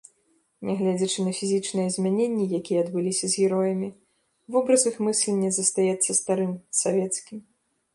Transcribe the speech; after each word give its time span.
Нягледзячы 0.69 1.25
на 1.27 1.33
фізічныя 1.39 1.91
змяненні, 1.97 2.45
якія 2.61 2.79
адбыліся 2.87 3.25
з 3.35 3.45
героямі, 3.45 3.89
вобраз 4.57 4.81
іх 4.93 5.01
мыслення 5.11 5.49
застаецца 5.61 6.11
старым, 6.23 6.61
савецкім. 6.85 7.39